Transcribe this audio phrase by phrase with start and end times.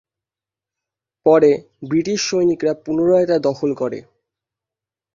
[1.25, 1.51] পরে
[1.89, 3.99] বৃটিশ সৈনিকরা পুনরায় তা দখল করে।